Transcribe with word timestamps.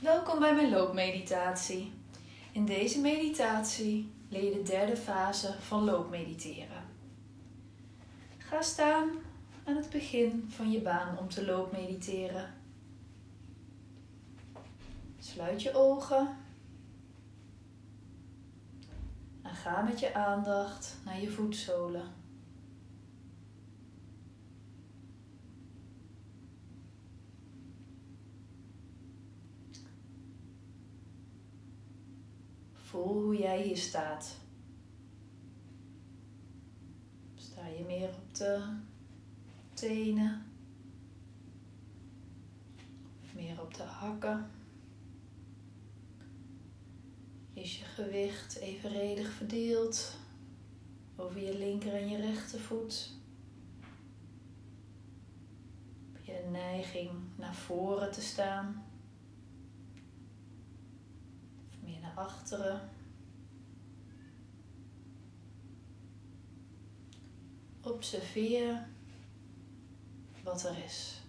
Welkom 0.00 0.38
bij 0.38 0.54
mijn 0.54 0.70
loopmeditatie. 0.70 1.92
In 2.52 2.64
deze 2.64 3.00
meditatie 3.00 4.12
leer 4.28 4.44
je 4.44 4.50
de 4.50 4.62
derde 4.62 4.96
fase 4.96 5.54
van 5.60 5.84
loopmediteren. 5.84 6.84
Ga 8.38 8.62
staan 8.62 9.10
aan 9.64 9.76
het 9.76 9.90
begin 9.90 10.46
van 10.48 10.70
je 10.70 10.80
baan 10.80 11.18
om 11.18 11.28
te 11.28 11.44
loopmediteren. 11.44 12.54
Sluit 15.18 15.62
je 15.62 15.74
ogen 15.74 16.36
en 19.42 19.54
ga 19.54 19.82
met 19.82 20.00
je 20.00 20.14
aandacht 20.14 20.96
naar 21.04 21.20
je 21.20 21.30
voetzolen. 21.30 22.27
Voel 32.88 33.22
hoe 33.22 33.36
jij 33.36 33.62
hier 33.62 33.76
staat. 33.76 34.36
Sta 37.34 37.66
je 37.66 37.84
meer 37.84 38.08
op 38.08 38.34
de 38.34 38.76
tenen? 39.74 40.46
Of 43.22 43.34
meer 43.34 43.60
op 43.60 43.74
de 43.74 43.82
hakken? 43.82 44.50
Is 47.52 47.78
je 47.78 47.84
gewicht 47.84 48.56
evenredig 48.56 49.30
verdeeld 49.30 50.16
over 51.16 51.40
je 51.40 51.58
linker 51.58 51.94
en 51.94 52.08
je 52.08 52.16
rechtervoet? 52.16 53.10
Heb 56.12 56.24
je 56.24 56.44
een 56.44 56.50
neiging 56.50 57.10
naar 57.36 57.54
voren 57.54 58.12
te 58.12 58.20
staan? 58.20 58.87
Achteren. 62.18 62.90
Observeer 67.80 68.88
wat 70.42 70.64
er 70.64 70.84
is. 70.84 71.22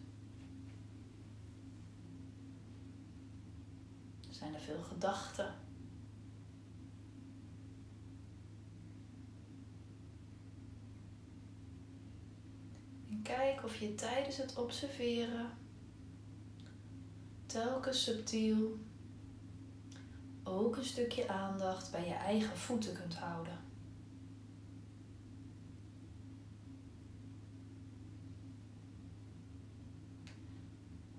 Zijn 4.29 4.53
er 4.53 4.61
veel 4.61 4.81
gedachten? 4.81 5.53
En 13.09 13.21
kijk 13.21 13.63
of 13.63 13.75
je 13.75 13.95
tijdens 13.95 14.37
het 14.37 14.57
observeren 14.57 15.49
telkens 17.45 18.03
subtiel 18.03 18.77
ook 20.49 20.77
een 20.77 20.85
stukje 20.85 21.27
aandacht 21.27 21.91
bij 21.91 22.07
je 22.07 22.13
eigen 22.13 22.57
voeten 22.57 22.93
kunt 22.93 23.15
houden. 23.15 23.57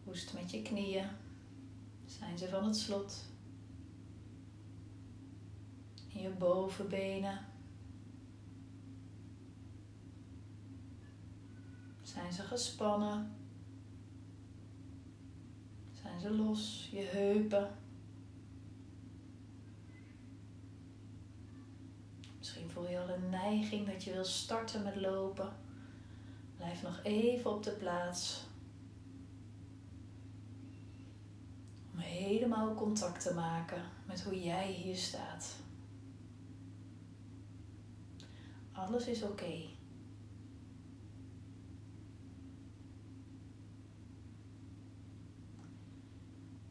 Hoest 0.05 0.35
met 0.35 0.51
je 0.51 0.63
knieën. 0.63 1.09
Zijn 2.07 2.39
ze 2.39 2.49
van 2.49 2.65
het 2.65 2.77
slot? 2.77 3.25
Je 6.09 6.31
bovenbenen. 6.39 7.39
Zijn 12.03 12.33
ze 12.33 12.43
gespannen? 12.43 13.33
Zijn 15.93 16.21
ze 16.21 16.31
los? 16.31 16.89
Je 16.93 17.03
heupen. 17.03 17.80
Voel 22.81 22.91
je 22.91 23.01
al 23.01 23.09
een 23.09 23.31
neiging 23.31 23.87
dat 23.87 24.05
je 24.05 24.13
wil 24.13 24.25
starten 24.25 24.83
met 24.83 24.97
lopen. 24.97 25.53
Blijf 26.57 26.83
nog 26.83 27.01
even 27.03 27.51
op 27.51 27.63
de 27.63 27.71
plaats. 27.71 28.45
Om 31.93 31.99
helemaal 31.99 32.75
contact 32.75 33.23
te 33.23 33.35
maken 33.35 33.83
met 34.07 34.23
hoe 34.23 34.43
jij 34.43 34.73
hier 34.73 34.97
staat. 34.97 35.57
Alles 38.73 39.07
is 39.07 39.23
oké. 39.23 39.69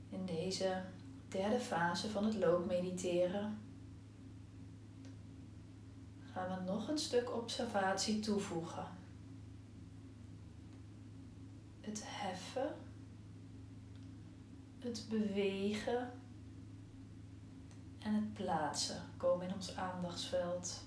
In 0.09 0.25
deze 0.25 0.83
derde 1.27 1.59
fase 1.59 2.09
van 2.09 2.25
het 2.25 2.35
loopmediteren 2.35 3.68
gaan 6.49 6.65
we 6.65 6.71
nog 6.71 6.87
een 6.87 6.97
stuk 6.97 7.35
observatie 7.35 8.19
toevoegen. 8.19 8.87
Het 11.81 12.01
heffen, 12.05 12.75
het 14.79 15.05
bewegen 15.09 16.11
en 17.99 18.13
het 18.13 18.33
plaatsen 18.33 19.01
komen 19.17 19.47
in 19.47 19.53
ons 19.53 19.75
aandachtsveld. 19.75 20.83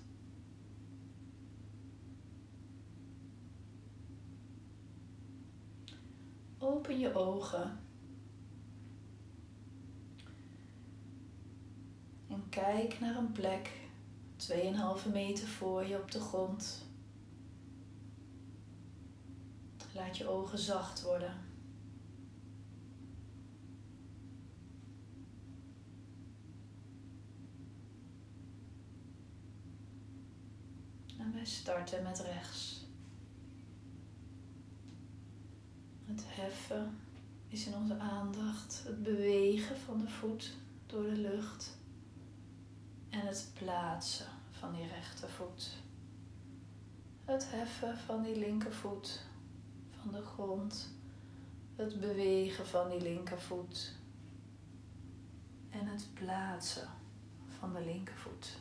Open 6.59 6.99
je 6.99 7.15
ogen. 7.15 7.78
En 12.28 12.49
kijk 12.49 13.01
naar 13.01 13.17
een 13.17 13.33
plek 13.33 13.81
2,5 14.50 15.12
meter 15.12 15.47
voor 15.48 15.86
je 15.86 15.98
op 15.98 16.10
de 16.10 16.20
grond. 16.20 16.86
Laat 19.94 20.16
je 20.16 20.28
ogen 20.28 20.58
zacht 20.58 21.03
worden. 21.03 21.34
En 31.19 31.32
wij 31.32 31.44
starten 31.44 32.03
met 32.03 32.20
rechts. 32.20 32.86
Het 36.04 36.22
heffen 36.26 36.98
is 37.48 37.66
in 37.66 37.74
onze 37.74 37.98
aandacht, 37.98 38.82
het 38.86 39.03
bewegen 39.03 39.78
van 39.78 39.98
de 39.98 40.09
voet 40.09 40.56
door 40.86 41.03
de 41.03 41.16
lucht 41.16 41.76
en 43.10 43.26
het 43.26 43.50
plaatsen 43.54 44.31
van 44.62 44.73
die 44.73 44.87
rechtervoet. 44.87 45.71
Het 47.25 47.50
heffen 47.50 47.99
van 47.99 48.23
die 48.23 48.39
linkervoet 48.39 49.23
van 49.91 50.12
de 50.12 50.23
grond. 50.23 50.91
Het 51.77 52.00
bewegen 52.00 52.67
van 52.67 52.91
die 52.91 53.01
linkervoet. 53.01 53.95
En 55.71 55.87
het 55.87 56.09
plaatsen 56.15 56.89
van 57.59 57.72
de 57.72 57.84
linkervoet. 57.84 58.59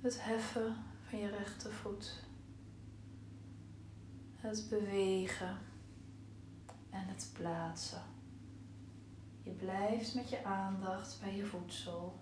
Het 0.00 0.24
heffen 0.24 0.76
van 1.02 1.18
je 1.18 1.28
rechtervoet. 1.28 2.24
Het 4.36 4.66
bewegen 4.68 5.58
en 6.90 7.08
het 7.08 7.30
plaatsen 7.32 8.02
je 9.48 9.54
blijft 9.54 10.14
met 10.14 10.28
je 10.28 10.44
aandacht 10.44 11.20
bij 11.20 11.36
je 11.36 11.46
voedsel. 11.46 12.18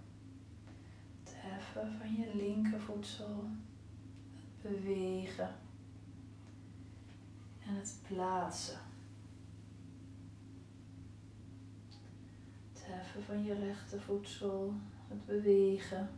Het 1.24 1.34
heffen 1.36 1.92
van 1.98 2.12
je 2.12 2.36
linkervoedsel. 2.36 3.48
Het 4.34 4.62
bewegen. 4.62 5.54
En 7.66 7.74
het 7.74 7.98
plaatsen. 8.08 8.78
Het 12.72 12.86
heffen 12.86 13.22
van 13.22 13.44
je 13.44 13.54
rechtervoedsel. 13.54 14.72
Het 15.08 15.26
bewegen. 15.26 16.10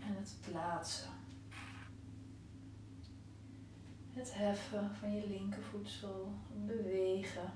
En 0.00 0.16
het 0.16 0.36
plaatsen. 0.50 1.10
Het 4.12 4.34
heffen 4.34 4.94
van 4.94 5.14
je 5.14 5.28
linkervoedsel. 5.28 6.32
Het 6.52 6.66
bewegen 6.66 7.52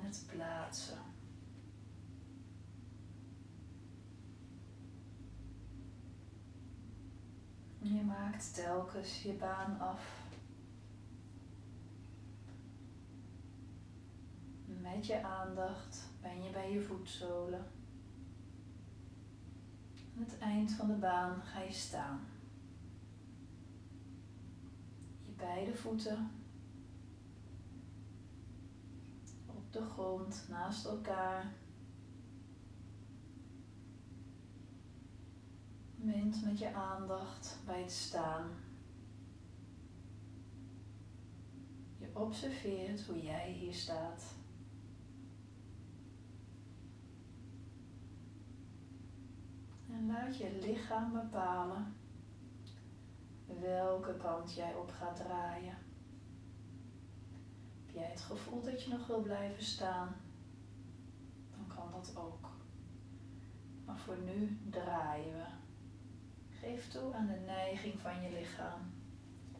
en 0.00 0.06
het 0.06 0.24
plaatsen. 0.26 0.98
Je 7.78 8.02
maakt 8.02 8.54
telkens 8.54 9.22
je 9.22 9.32
baan 9.32 9.80
af. 9.80 10.28
Met 14.66 15.06
je 15.06 15.22
aandacht 15.22 16.08
ben 16.20 16.42
je 16.42 16.50
bij 16.50 16.72
je 16.72 16.80
voetzolen. 16.80 17.66
Aan 20.16 20.24
het 20.24 20.38
eind 20.38 20.72
van 20.72 20.86
de 20.86 20.94
baan 20.94 21.42
ga 21.42 21.60
je 21.60 21.72
staan. 21.72 22.20
Je 25.24 25.32
beide 25.32 25.74
voeten 25.74 26.39
de 29.70 29.82
grond 29.82 30.46
naast 30.48 30.86
elkaar. 30.86 31.52
Mint 35.94 36.44
met 36.44 36.58
je 36.58 36.74
aandacht 36.74 37.58
bij 37.66 37.80
het 37.80 37.92
staan. 37.92 38.50
Je 41.98 42.10
observeert 42.12 43.06
hoe 43.06 43.22
jij 43.22 43.52
hier 43.52 43.74
staat. 43.74 44.34
En 49.90 50.06
laat 50.06 50.36
je 50.36 50.58
lichaam 50.60 51.12
bepalen 51.12 51.94
welke 53.60 54.16
kant 54.16 54.54
jij 54.54 54.74
op 54.74 54.90
gaat 54.90 55.16
draaien. 55.16 55.89
Jij 58.00 58.08
het 58.08 58.20
gevoel 58.20 58.62
dat 58.62 58.82
je 58.82 58.90
nog 58.90 59.06
wil 59.06 59.20
blijven 59.20 59.62
staan, 59.62 60.16
dan 61.50 61.76
kan 61.76 61.90
dat 61.90 62.16
ook. 62.16 62.48
Maar 63.84 63.98
voor 63.98 64.18
nu 64.18 64.58
draaien 64.70 65.32
we. 65.32 65.46
Geef 66.48 66.88
toe 66.88 67.14
aan 67.14 67.26
de 67.26 67.42
neiging 67.46 68.00
van 68.00 68.22
je 68.22 68.30
lichaam, 68.32 68.92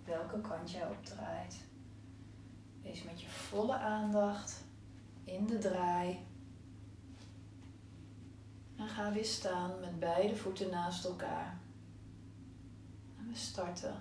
welke 0.04 0.40
kant 0.40 0.70
jij 0.70 0.88
opdraait. 0.88 1.64
Wees 2.82 3.02
met 3.02 3.20
je 3.20 3.28
volle 3.28 3.76
aandacht 3.76 4.64
in 5.24 5.46
de 5.46 5.58
draai. 5.58 6.18
En 8.76 8.88
ga 8.88 9.12
weer 9.12 9.24
staan 9.24 9.80
met 9.80 9.98
beide 9.98 10.36
voeten 10.36 10.70
naast 10.70 11.04
elkaar. 11.04 11.58
En 13.18 13.28
we 13.28 13.36
starten 13.36 13.94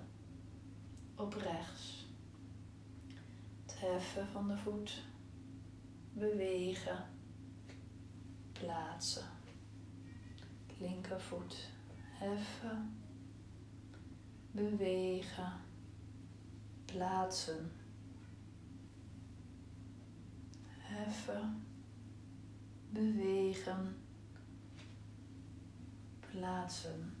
op 1.16 1.34
rechts. 1.34 1.99
Heffen 3.80 4.28
van 4.28 4.48
de 4.48 4.56
voet. 4.56 5.02
Bewegen. 6.12 7.04
Plaatsen. 8.52 9.24
Linkervoet. 10.78 11.70
Heffen. 12.12 13.02
Bewegen. 14.50 15.52
Plaatsen. 16.84 17.72
Heffen. 20.78 21.66
Bewegen. 22.90 23.96
Plaatsen. 26.20 27.12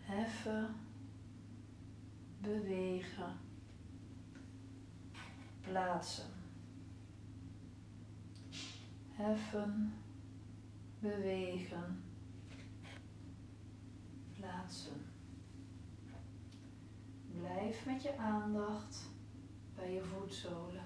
Heffen. 0.00 0.74
Bewegen. 2.38 3.43
Plaatsen. 5.64 6.30
Heffen. 9.10 9.94
Bewegen. 10.98 12.02
Plaatsen. 14.32 15.06
Blijf 17.40 17.86
met 17.86 18.02
je 18.02 18.18
aandacht 18.18 19.10
bij 19.74 19.92
je 19.92 20.02
voetzolen. 20.02 20.84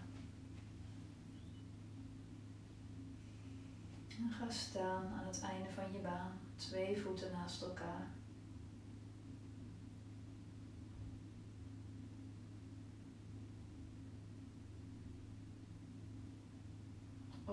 En 4.09 4.31
ga 4.31 4.51
staan 4.51 5.07
aan 5.07 5.27
het 5.27 5.41
einde 5.41 5.71
van 5.71 5.93
je 5.93 5.99
baan, 5.99 6.39
twee 6.57 7.01
voeten 7.01 7.33
naast 7.33 7.63
elkaar. 7.63 8.18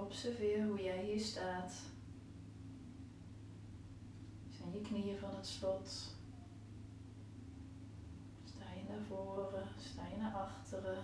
Observeer 0.06 0.66
hoe 0.66 0.84
jij 0.84 1.04
hier 1.04 1.19
staat. 1.19 1.74
Zijn 4.50 4.72
je 4.74 4.81
knieën 4.81 5.18
van 5.18 5.36
het 5.36 5.48
slot? 5.48 5.88
Sta 8.44 8.66
je 8.75 8.84
naar 8.90 9.06
voren? 9.07 9.68
Sta 9.80 10.07
je 10.07 10.18
naar 10.18 10.34
achteren? 10.34 11.04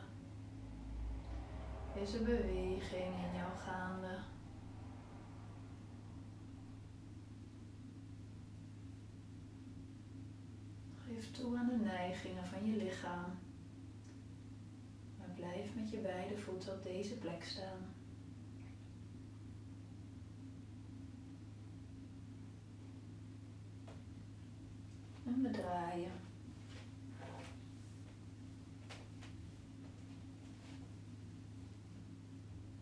Is 1.93 2.13
er 2.13 2.23
beweging 2.23 3.13
in 3.15 3.35
jou 3.35 3.57
gaande? 3.57 4.17
Geef 11.07 11.31
toe 11.31 11.57
aan 11.57 11.67
de 11.67 11.85
neigingen 11.85 12.45
van 12.45 12.65
je 12.65 12.75
lichaam. 12.75 13.39
Maar 15.17 15.29
blijf 15.35 15.75
met 15.75 15.89
je 15.89 15.97
beide 15.97 16.37
voeten 16.37 16.73
op 16.73 16.83
deze 16.83 17.17
plek 17.17 17.43
staan. 17.43 17.90
En 25.31 25.41
we 25.41 25.49
draaien. 25.49 26.11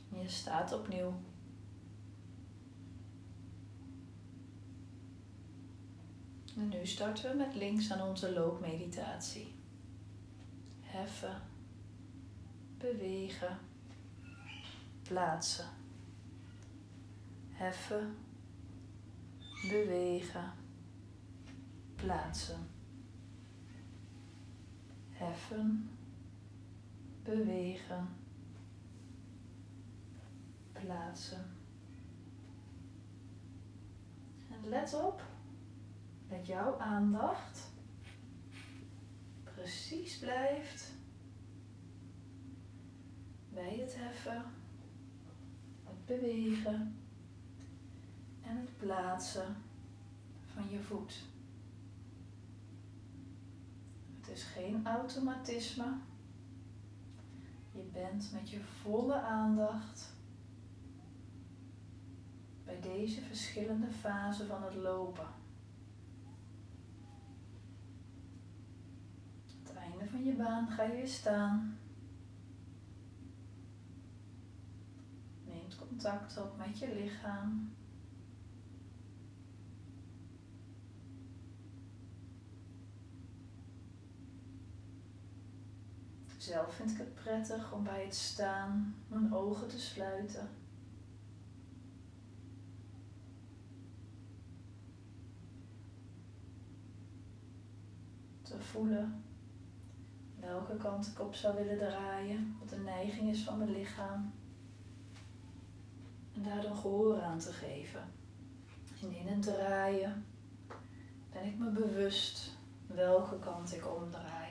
Je 0.10 0.30
staat 0.30 0.74
opnieuw. 0.74 1.14
En 6.58 6.70
nu 6.70 6.86
starten 6.86 7.32
we 7.32 7.38
met 7.38 7.56
links 7.56 7.92
aan 7.92 8.08
onze 8.08 8.34
loopmeditatie. 8.34 9.56
Heffen, 10.82 11.42
bewegen, 12.78 13.60
plaatsen. 15.02 15.70
Heffen, 17.50 18.18
bewegen, 19.70 20.54
plaatsen. 22.00 22.68
Heffen, 25.10 25.90
bewegen, 27.24 28.08
plaatsen. 30.72 31.46
En 34.52 34.70
let 34.70 34.94
op 34.94 35.22
dat 36.28 36.48
jouw 36.48 36.78
aandacht 36.78 37.72
precies 39.44 40.18
blijft 40.18 40.92
bij 43.54 43.78
het 43.78 43.96
heffen, 43.98 44.44
het 45.84 46.06
bewegen 46.06 46.96
en 48.42 48.58
het 48.58 48.78
plaatsen 48.78 49.56
van 50.54 50.70
je 50.70 50.80
voet. 50.80 51.24
Het 54.30 54.38
is 54.38 54.44
geen 54.44 54.86
automatisme. 54.86 55.94
Je 57.72 57.82
bent 57.94 58.32
met 58.34 58.50
je 58.50 58.62
volle 58.62 59.22
aandacht 59.22 60.14
bij 62.66 62.80
deze 62.80 63.22
verschillende 63.22 63.92
fasen 63.92 64.48
van 64.48 64.64
het 64.64 64.76
lopen. 64.76 65.28
het 69.64 69.74
einde 69.76 70.10
van 70.10 70.24
je 70.24 70.34
baan 70.34 70.68
ga 70.68 70.84
je 70.84 70.92
weer 70.92 71.08
staan. 71.08 71.78
Neem 75.46 75.68
contact 75.88 76.38
op 76.38 76.58
met 76.58 76.80
je 76.80 76.94
lichaam. 76.94 77.74
Zelf 86.40 86.74
vind 86.74 86.92
ik 86.92 86.98
het 86.98 87.14
prettig 87.14 87.74
om 87.74 87.84
bij 87.84 88.04
het 88.04 88.16
staan 88.16 88.96
mijn 89.08 89.34
ogen 89.34 89.68
te 89.68 89.80
sluiten. 89.80 90.50
Te 98.42 98.60
voelen 98.60 99.24
welke 100.40 100.78
kant 100.78 101.08
ik 101.08 101.20
op 101.20 101.36
zou 101.36 101.56
willen 101.56 101.78
draaien, 101.78 102.56
wat 102.60 102.70
de 102.70 102.78
neiging 102.78 103.30
is 103.30 103.44
van 103.44 103.58
mijn 103.58 103.72
lichaam. 103.72 104.34
En 106.36 106.44
daar 106.44 106.62
dan 106.62 106.76
gehoor 106.76 107.22
aan 107.22 107.40
te 107.40 107.54
geven. 107.54 108.04
En 109.02 109.14
in 109.14 109.28
het 109.28 109.42
draaien 109.42 110.26
ben 111.32 111.46
ik 111.46 111.58
me 111.58 111.70
bewust 111.70 112.58
welke 112.88 113.40
kant 113.40 113.74
ik 113.74 113.88
omdraai. 113.88 114.49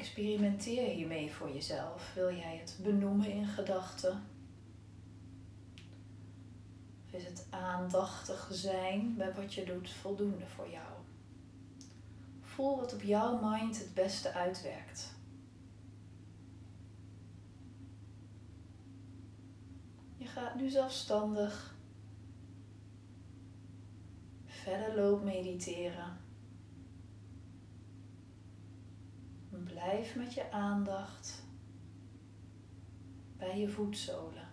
experimenteer 0.00 0.88
hiermee 0.88 1.32
voor 1.32 1.52
jezelf? 1.52 2.12
Wil 2.14 2.34
jij 2.34 2.56
het 2.56 2.78
benoemen 2.82 3.30
in 3.30 3.46
gedachten? 3.46 4.22
Of 7.06 7.12
is 7.12 7.24
het 7.24 7.46
aandachtig 7.50 8.48
zijn 8.52 9.16
bij 9.16 9.34
wat 9.34 9.54
je 9.54 9.64
doet 9.64 9.90
voldoende 9.90 10.46
voor 10.46 10.70
jou? 10.70 10.88
Voel 12.40 12.76
wat 12.76 12.94
op 12.94 13.02
jouw 13.02 13.50
mind 13.50 13.78
het 13.78 13.94
beste 13.94 14.32
uitwerkt. 14.32 15.12
Je 20.16 20.26
gaat 20.26 20.54
nu 20.54 20.68
zelfstandig 20.68 21.74
verder 24.46 24.96
loop 24.96 25.24
mediteren. 25.24 26.19
Blijf 29.64 30.16
met 30.16 30.34
je 30.34 30.52
aandacht 30.52 31.44
bij 33.36 33.58
je 33.58 33.68
voetzolen. 33.68 34.48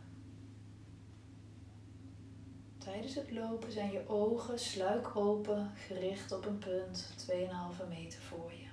Tijdens 2.77 3.15
het 3.15 3.31
lopen 3.31 3.71
zijn 3.71 3.91
je 3.91 4.07
ogen 4.07 4.59
sluik 4.59 5.15
open, 5.15 5.71
gericht 5.75 6.31
op 6.31 6.45
een 6.45 6.57
punt 6.57 7.13
2,5 7.31 7.87
meter 7.89 8.21
voor 8.21 8.51
je. 8.51 8.66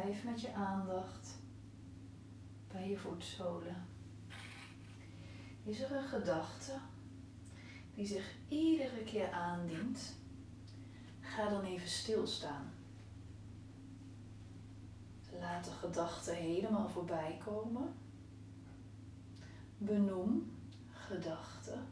Blijf 0.00 0.24
met 0.24 0.40
je 0.40 0.52
aandacht 0.52 1.38
bij 2.72 2.88
je 2.88 2.98
voetzolen. 2.98 3.86
Is 5.62 5.80
er 5.80 5.92
een 5.92 6.08
gedachte 6.08 6.72
die 7.94 8.06
zich 8.06 8.34
iedere 8.48 9.04
keer 9.04 9.30
aandient? 9.30 10.14
Ga 11.20 11.48
dan 11.48 11.64
even 11.64 11.88
stilstaan. 11.88 12.72
Laat 15.40 15.64
de 15.64 15.70
gedachte 15.70 16.32
helemaal 16.32 16.88
voorbij 16.88 17.40
komen. 17.44 17.94
Benoem 19.78 20.52
gedachten. 20.90 21.86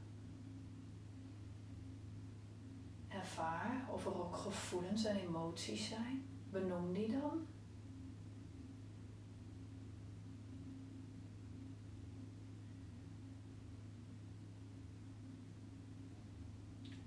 Ervaar 3.08 3.88
of 3.90 4.06
er 4.06 4.24
ook 4.24 4.36
gevoelens 4.36 5.04
en 5.04 5.16
emoties 5.16 5.88
zijn. 5.88 6.24
Benoem 6.50 6.92
die 6.92 7.10
dan. 7.10 7.46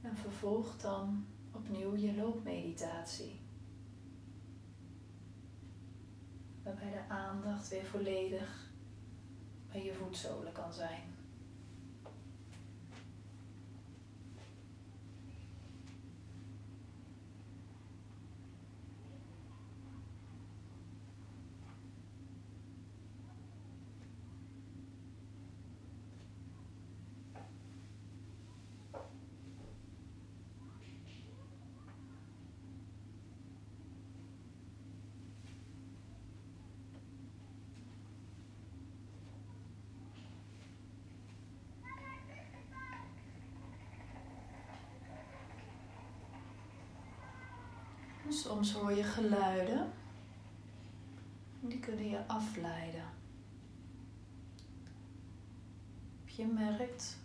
En 0.10 0.18
vervolg 0.18 0.78
dan 0.78 1.26
opnieuw 1.52 1.96
je 1.96 2.16
loopmeditatie. 2.16 3.40
Waarbij 6.64 6.92
de 6.92 7.14
aandacht 7.14 7.68
weer 7.70 7.86
volledig 7.86 8.72
bij 9.72 9.84
je 9.84 9.94
voetzolen 9.94 10.52
kan 10.52 10.74
zijn. 10.74 11.17
Soms 48.29 48.74
hoor 48.74 48.91
je 48.91 49.03
geluiden. 49.03 49.91
Die 51.62 51.79
kunnen 51.79 52.10
je 52.10 52.27
afleiden. 52.27 53.05
Je 56.25 56.46
merkt 56.46 57.17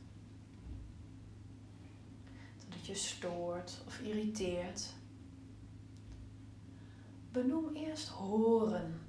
dat 2.56 2.74
het 2.74 2.86
je 2.86 2.94
stoort 2.94 3.82
of 3.86 4.00
irriteert. 4.00 4.94
Benoem 7.32 7.74
eerst 7.74 8.08
horen. 8.08 9.00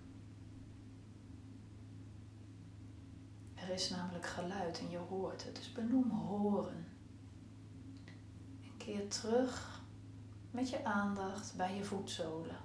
Er 3.56 3.70
is 3.70 3.90
namelijk 3.90 4.26
geluid 4.26 4.80
en 4.80 4.90
je 4.90 4.98
hoort 4.98 5.44
het, 5.44 5.56
dus 5.56 5.72
benoem 5.72 6.10
horen. 6.10 6.86
En 8.62 8.78
keer 8.78 9.08
terug 9.08 9.73
met 10.54 10.70
je 10.70 10.86
aandacht 10.86 11.56
bij 11.56 11.76
je 11.76 11.84
voetzolen. 11.84 12.58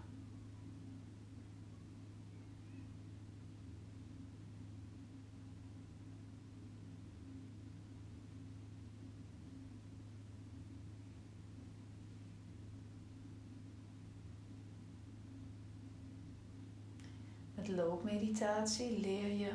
Met 17.55 17.69
loopmeditatie 17.69 19.01
leer 19.01 19.33
je 19.33 19.53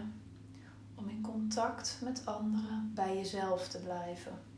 om 0.95 1.09
in 1.09 1.21
contact 1.21 1.99
met 2.03 2.25
anderen 2.25 2.91
bij 2.93 3.15
jezelf 3.15 3.67
te 3.67 3.79
blijven. 3.79 4.52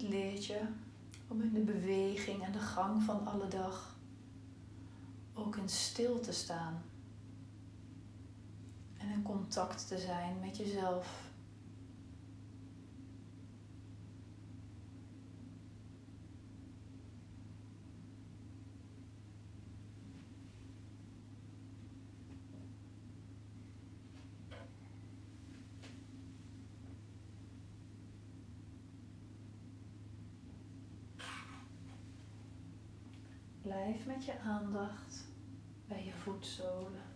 Het 0.00 0.08
leert 0.08 0.46
je 0.46 0.60
om 1.28 1.42
in 1.42 1.52
de 1.52 1.60
beweging 1.60 2.44
en 2.44 2.52
de 2.52 2.58
gang 2.58 3.02
van 3.02 3.26
alle 3.26 3.48
dag 3.48 3.96
ook 5.34 5.56
in 5.56 5.68
stil 5.68 6.20
te 6.20 6.32
staan. 6.32 6.82
En 8.98 9.10
in 9.10 9.22
contact 9.22 9.88
te 9.88 9.98
zijn 9.98 10.40
met 10.40 10.56
jezelf. 10.56 11.29
Blijf 33.70 34.06
met 34.06 34.24
je 34.24 34.38
aandacht 34.38 35.28
bij 35.88 36.04
je 36.04 36.12
voetzolen. 36.12 37.09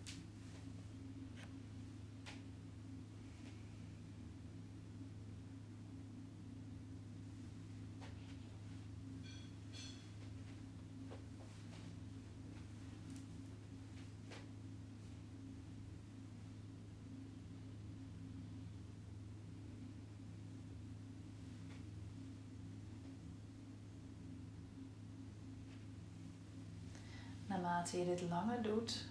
Naarmate 27.85 28.09
je 28.11 28.15
dit 28.15 28.29
langer 28.29 28.61
doet, 28.61 29.05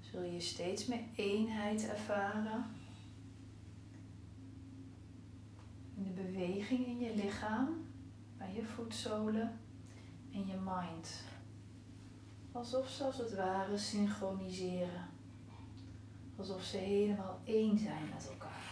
zul 0.00 0.22
je 0.22 0.40
steeds 0.40 0.86
meer 0.86 1.04
eenheid 1.14 1.88
ervaren 1.88 2.64
in 5.94 6.04
de 6.04 6.10
beweging 6.10 6.86
in 6.86 6.98
je 6.98 7.14
lichaam, 7.14 7.86
bij 8.38 8.54
je 8.54 8.64
voetzolen 8.64 9.60
en 10.32 10.46
je 10.46 10.56
mind. 10.64 11.24
Alsof 12.52 12.88
ze 12.88 13.04
als 13.04 13.18
het 13.18 13.34
ware 13.34 13.78
synchroniseren. 13.78 15.08
Alsof 16.36 16.62
ze 16.62 16.76
helemaal 16.76 17.40
één 17.44 17.78
zijn 17.78 18.08
met 18.14 18.28
elkaar. 18.28 18.71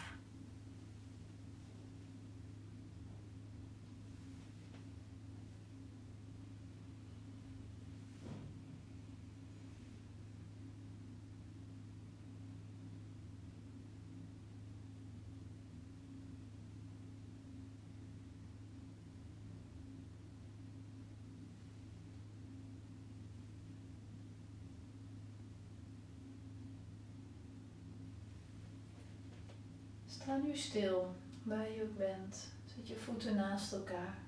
Sta 30.30 30.38
nu 30.38 30.56
stil 30.56 31.14
waar 31.42 31.70
je 31.70 31.82
ook 31.82 31.96
bent. 31.96 32.52
Zet 32.64 32.88
je 32.88 32.96
voeten 32.96 33.37
naast 33.37 33.72
elkaar. 33.72 34.18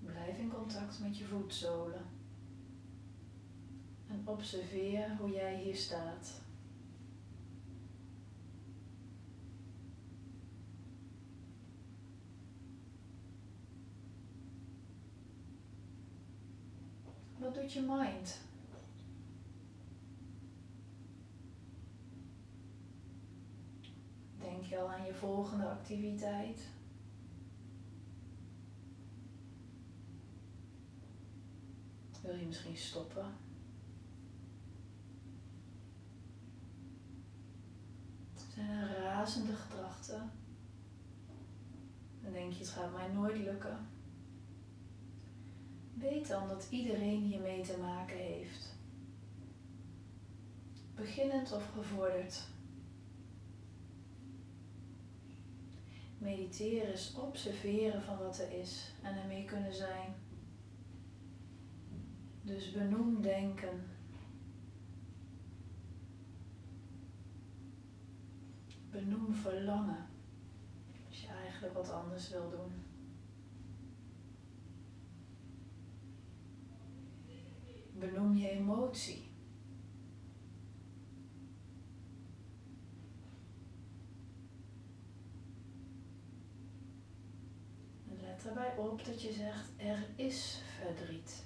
Blijf 0.00 0.38
in 0.38 0.50
contact 0.50 1.00
met 1.00 1.18
je 1.18 1.24
voetzolen. 1.24 2.06
En 4.08 4.22
observeer 4.24 5.16
hoe 5.16 5.30
jij 5.30 5.60
hier 5.60 5.76
staat. 5.76 6.40
Wat 17.38 17.54
doet 17.54 17.72
je 17.72 17.80
mind? 17.80 18.46
Denk 24.48 24.64
je 25.08 25.14
volgende 25.14 25.68
activiteit? 25.68 26.68
Wil 32.22 32.36
je 32.36 32.46
misschien 32.46 32.76
stoppen? 32.76 33.26
Zijn 38.54 38.68
er 38.70 39.02
razende 39.02 39.54
gedachten? 39.54 40.30
Dan 42.22 42.32
denk 42.32 42.52
je, 42.52 42.58
het 42.58 42.68
gaat 42.68 42.92
mij 42.92 43.08
nooit 43.08 43.36
lukken. 43.36 43.78
Weet 45.94 46.28
dan 46.28 46.48
dat 46.48 46.66
iedereen 46.70 47.22
hiermee 47.22 47.62
te 47.62 47.76
maken 47.80 48.16
heeft. 48.16 48.76
Beginnend 50.94 51.52
of 51.52 51.70
gevorderd. 51.72 52.48
Mediteren 56.28 56.92
is 56.92 57.14
observeren 57.14 58.02
van 58.02 58.18
wat 58.18 58.38
er 58.38 58.52
is 58.52 58.94
en 59.02 59.16
ermee 59.16 59.44
kunnen 59.44 59.74
zijn. 59.74 60.14
Dus 62.42 62.72
benoem 62.72 63.22
denken. 63.22 63.86
Benoem 68.90 69.34
verlangen. 69.34 70.06
Als 71.08 71.20
je 71.20 71.28
eigenlijk 71.28 71.74
wat 71.74 71.90
anders 71.90 72.30
wil 72.30 72.50
doen. 72.50 72.72
Benoem 77.98 78.36
je 78.36 78.48
emotie. 78.48 79.27
Let 88.48 88.56
erbij 88.56 88.84
op 88.84 89.04
dat 89.04 89.22
je 89.22 89.32
zegt 89.32 89.70
er 89.76 90.06
is 90.16 90.60
verdriet. 90.80 91.44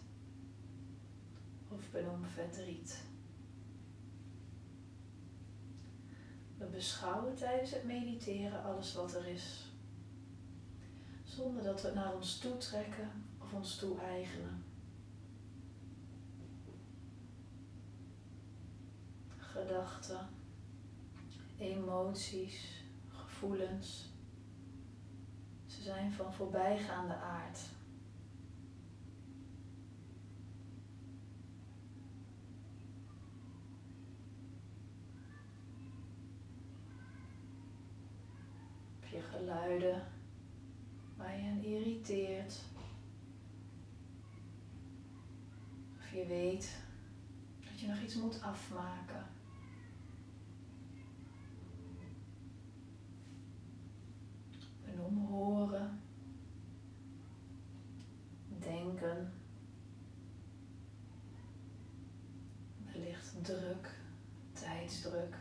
Of 1.68 1.90
benoem 1.90 2.24
verdriet. 2.24 3.02
We 6.58 6.66
beschouwen 6.66 7.34
tijdens 7.34 7.70
het 7.70 7.84
mediteren 7.84 8.62
alles 8.62 8.94
wat 8.94 9.14
er 9.14 9.26
is. 9.26 9.72
Zonder 11.24 11.62
dat 11.62 11.80
we 11.80 11.86
het 11.86 11.96
naar 11.96 12.14
ons 12.14 12.38
toe 12.38 12.56
trekken 12.56 13.10
of 13.38 13.52
ons 13.52 13.76
toe 13.76 13.98
eigenen. 13.98 14.64
Gedachten, 19.36 20.28
emoties, 21.58 22.84
gevoelens 23.08 24.11
zijn 25.82 26.12
van 26.12 26.32
voorbijgaande 26.32 27.14
aard. 27.14 27.58
Heb 39.00 39.10
je 39.10 39.20
geluiden 39.20 40.02
waar 41.16 41.40
je 41.40 41.48
aan 41.50 41.62
irriteert? 41.62 42.60
Of 45.98 46.12
je 46.12 46.26
weet 46.26 46.76
dat 47.60 47.80
je 47.80 47.86
nog 47.86 48.00
iets 48.00 48.14
moet 48.14 48.42
afmaken. 48.42 49.31
Benoem 55.02 55.26
horen, 55.26 56.00
denken, 58.58 59.32
wellicht 62.92 63.44
druk, 63.44 64.00
tijdsdruk. 64.52 65.36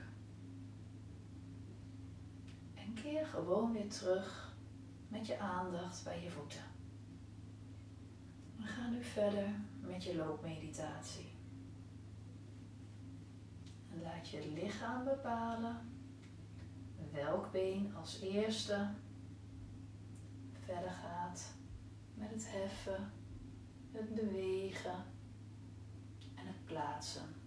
En 2.73 2.93
keer 2.93 3.25
gewoon 3.25 3.73
weer 3.73 3.89
terug 3.89 4.55
met 5.07 5.27
je 5.27 5.39
aandacht 5.39 6.03
bij 6.03 6.23
je 6.23 6.29
voeten. 6.29 6.63
We 8.57 8.63
gaan 8.63 8.91
nu 8.91 9.03
verder 9.03 9.49
met 9.81 10.03
je 10.03 10.15
loopmeditatie. 10.15 11.31
En 13.91 14.01
laat 14.01 14.29
je 14.29 14.51
lichaam 14.53 15.03
bepalen 15.03 15.91
welk 17.11 17.51
been 17.51 17.95
als 17.95 18.21
eerste 18.21 18.89
verder 20.71 20.91
gaat 20.91 21.53
met 22.13 22.29
het 22.29 22.45
heffen, 22.47 23.11
het 23.91 24.15
bewegen 24.15 25.03
en 26.35 26.47
het 26.47 26.65
plaatsen. 26.65 27.40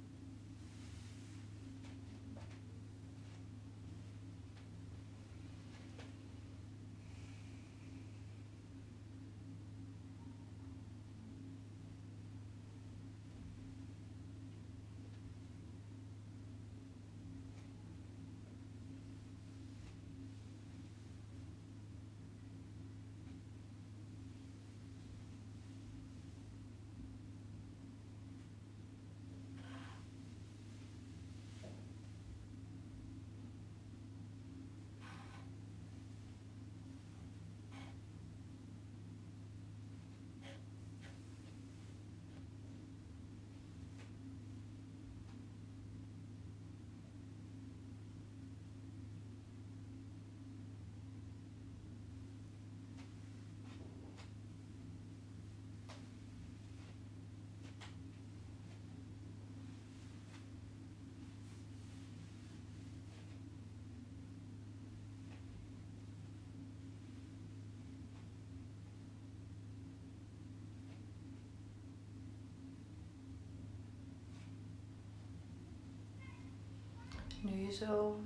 Nu 77.45 77.61
je 77.61 77.73
zo 77.73 78.21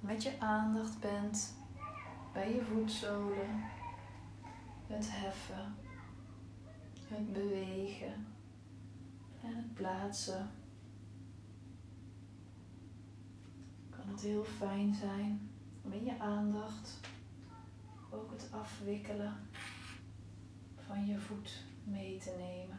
met 0.00 0.22
je 0.22 0.40
aandacht 0.40 1.00
bent 1.00 1.54
bij 2.32 2.54
je 2.54 2.64
voetzolen, 2.64 3.64
het 4.86 5.06
heffen, 5.10 5.74
het 7.08 7.32
bewegen 7.32 8.26
en 9.42 9.56
het 9.56 9.74
plaatsen, 9.74 10.50
kan 13.90 14.08
het 14.08 14.20
heel 14.20 14.44
fijn 14.44 14.94
zijn 14.94 15.50
om 15.82 15.92
in 15.92 16.04
je 16.04 16.18
aandacht 16.18 17.00
ook 18.10 18.30
het 18.30 18.48
afwikkelen 18.52 19.34
van 20.76 21.06
je 21.06 21.18
voet 21.18 21.64
mee 21.84 22.18
te 22.18 22.34
nemen. 22.38 22.78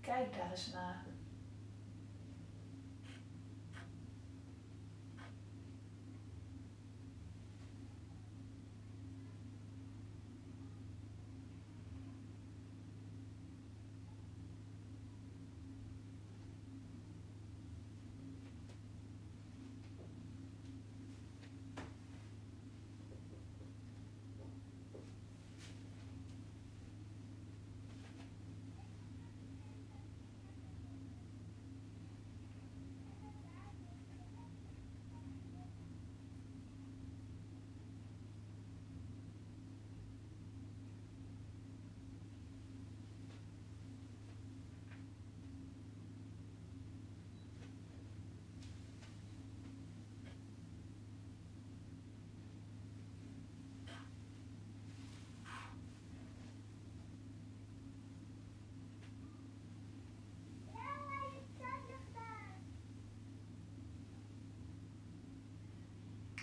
Kijk 0.00 0.36
daar 0.36 0.50
eens 0.50 0.72
naar. 0.72 1.03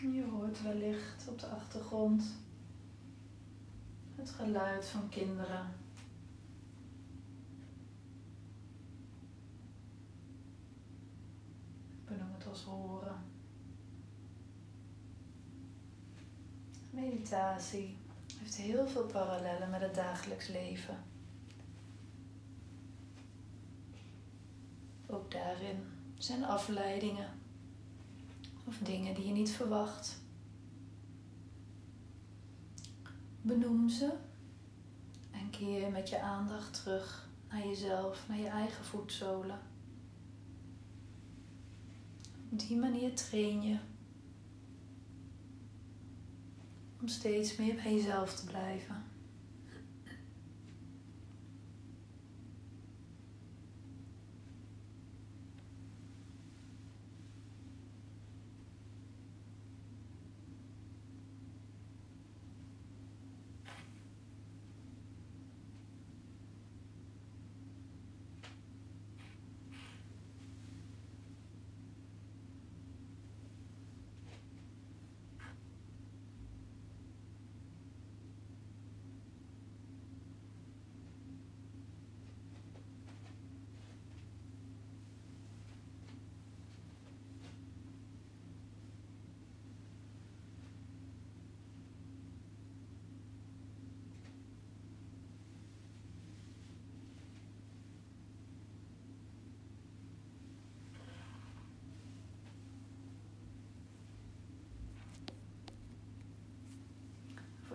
Je 0.02 0.26
hoort 0.32 0.62
wellicht 0.62 1.28
op 1.28 1.40
de 1.40 1.46
achtergrond 1.46 2.24
het 4.16 4.30
geluid 4.30 4.86
van 4.86 5.10
kinderen. 5.10 5.74
Benoem 12.06 12.34
het 12.34 12.48
als 12.48 12.64
horen. 12.64 13.16
Meditatie 16.90 17.98
heeft 18.40 18.56
heel 18.56 18.88
veel 18.88 19.06
parallellen 19.06 19.70
met 19.70 19.82
het 19.82 19.96
dagelijks 19.96 20.48
leven. 20.48 21.04
Ook 25.08 25.32
daarin 25.32 25.84
zijn 26.18 26.44
afleidingen 26.44 27.41
of 28.72 28.78
dingen 28.78 29.16
die 29.16 29.26
je 29.28 29.34
niet 29.34 29.52
verwacht. 29.52 30.22
Benoem 33.42 33.90
ze 33.90 34.14
en 35.32 35.50
keer 35.50 35.92
met 35.92 36.10
je 36.10 36.22
aandacht 36.22 36.84
terug 36.84 37.30
naar 37.50 37.68
jezelf, 37.68 38.28
naar 38.28 38.38
je 38.38 38.48
eigen 38.48 38.86
voetzolen. 38.86 39.60
Op 42.52 42.60
die 42.60 42.78
manier 42.78 43.16
train 43.16 43.62
je 43.62 43.78
om 47.00 47.08
steeds 47.08 47.56
meer 47.56 47.76
bij 47.76 47.94
jezelf 47.94 48.36
te 48.36 48.46
blijven. 48.46 49.04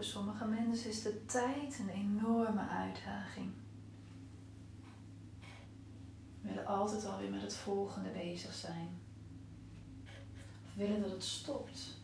Sommige 0.07 0.45
mensen 0.45 0.90
is 0.90 1.03
de 1.03 1.25
tijd 1.25 1.79
een 1.79 1.88
enorme 1.88 2.69
uitdaging. 2.69 3.53
We 6.40 6.49
willen 6.49 6.66
altijd 6.66 7.07
alweer 7.07 7.31
met 7.31 7.42
het 7.42 7.55
volgende 7.55 8.11
bezig 8.11 8.55
zijn. 8.55 8.88
Of 10.66 10.75
willen 10.75 11.01
dat 11.01 11.11
het 11.11 11.25
stopt. 11.25 11.99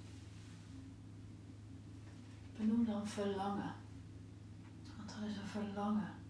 Benoem 2.56 2.84
dan 2.84 3.06
verlangen. 3.06 3.74
Want 4.96 5.08
dat 5.08 5.28
is 5.28 5.36
een 5.36 5.62
verlangen. 5.62 6.21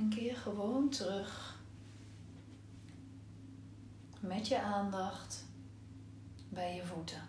En 0.00 0.08
keer 0.08 0.36
gewoon 0.36 0.88
terug 0.88 1.58
met 4.20 4.48
je 4.48 4.60
aandacht 4.60 5.44
bij 6.48 6.74
je 6.74 6.84
voeten. 6.84 7.22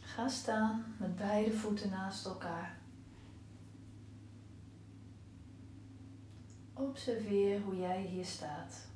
Ga 0.00 0.28
staan 0.28 0.94
met 0.98 1.16
beide 1.16 1.52
voeten 1.52 1.90
naast 1.90 2.26
elkaar. 2.26 2.81
Observeer 6.92 7.60
hoe 7.60 7.76
jij 7.76 8.02
hier 8.02 8.24
staat. 8.24 8.86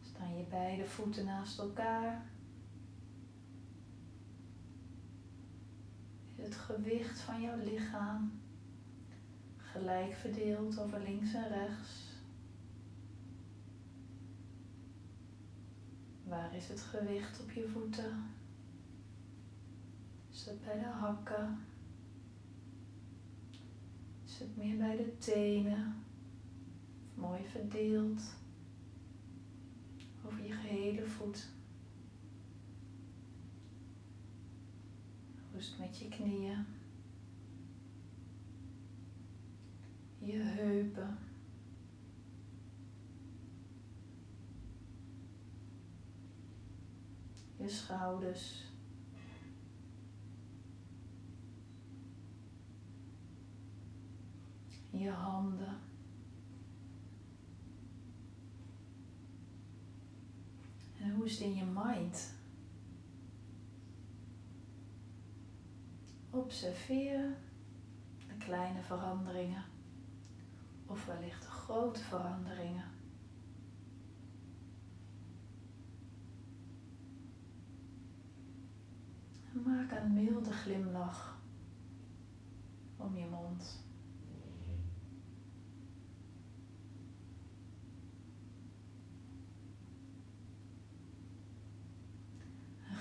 Staan 0.00 0.36
je 0.36 0.44
beide 0.50 0.86
voeten 0.86 1.24
naast 1.24 1.58
elkaar? 1.58 2.30
Is 6.36 6.44
het 6.44 6.54
gewicht 6.54 7.20
van 7.20 7.40
jouw 7.40 7.56
lichaam 7.56 8.40
gelijk 9.56 10.14
verdeeld 10.14 10.80
over 10.80 11.00
links 11.00 11.34
en 11.34 11.48
rechts? 11.48 12.07
Waar 16.28 16.54
is 16.54 16.68
het 16.68 16.80
gewicht 16.80 17.40
op 17.40 17.50
je 17.50 17.68
voeten? 17.68 18.30
Is 20.30 20.46
het 20.46 20.64
bij 20.64 20.78
de 20.78 20.84
hakken, 20.84 21.58
Is 24.24 24.38
het 24.38 24.56
meer 24.56 24.76
bij 24.76 24.96
de 24.96 25.18
tenen? 25.18 26.04
Mooi 27.14 27.44
verdeeld 27.44 28.22
over 30.26 30.44
je 30.44 30.52
gehele 30.52 31.06
voet. 31.06 31.48
Rust 35.52 35.78
met 35.78 35.98
je 35.98 36.08
knieën, 36.08 36.66
je 40.18 40.36
heupen. 40.36 41.27
Je 47.68 47.74
schouders. 47.74 48.64
Je 54.90 55.10
handen. 55.10 55.76
En 61.00 61.10
hoe 61.14 61.24
is 61.24 61.32
het 61.32 61.40
in 61.40 61.54
je 61.54 61.64
mind? 61.64 62.34
Observeer 66.30 67.36
de 68.26 68.36
kleine 68.38 68.82
veranderingen 68.82 69.64
of 70.86 71.06
wellicht 71.06 71.42
de 71.42 71.48
grote 71.48 72.00
veranderingen. 72.00 72.96
En 79.47 79.47
maak 79.66 79.90
een 79.90 80.12
milde 80.12 80.52
glimlach 80.52 81.40
om 82.96 83.16
je 83.16 83.26
mond. 83.26 83.86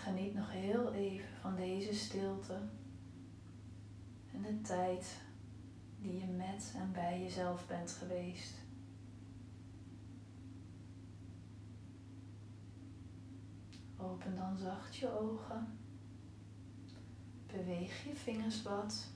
geniet 0.07 0.33
nog 0.33 0.51
heel 0.51 0.93
even 0.93 1.29
van 1.41 1.55
deze 1.55 1.93
stilte 1.93 2.59
en 4.33 4.41
de 4.41 4.61
tijd 4.61 5.21
die 5.99 6.19
je 6.19 6.27
met 6.27 6.73
en 6.77 6.91
bij 6.91 7.21
jezelf 7.21 7.67
bent 7.67 7.91
geweest. 7.91 8.53
Open 13.97 14.35
dan 14.35 14.57
zacht 14.57 14.95
je 14.95 15.19
ogen. 15.19 15.76
Beweeg 17.51 18.03
je 18.03 18.15
vingers 18.15 18.61
wat. 18.61 19.07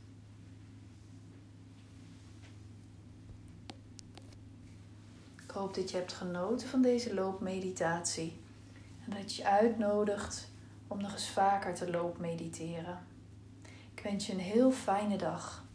Ik 5.44 5.52
hoop 5.58 5.74
dat 5.74 5.92
je 5.92 5.98
hebt 5.98 6.14
genoten 6.14 6.68
van 6.68 6.82
deze 6.82 7.14
loopmeditatie 7.14 8.40
en 9.06 9.18
dat 9.18 9.36
je 9.36 9.46
uitnodigt 9.46 10.50
om 10.88 11.02
nog 11.02 11.12
eens 11.12 11.30
vaker 11.30 11.74
te 11.74 11.92
loopmediteren. 11.92 13.06
Ik 13.94 14.04
wens 14.04 14.28
je 14.28 14.34
een 14.34 14.40
heel 14.40 14.72
fijne 14.72 15.18
dag. 15.18 15.66